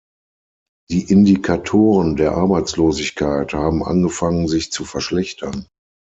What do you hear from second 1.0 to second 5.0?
Indikatoren der Arbeitslosigkeit haben angefangen, sich zu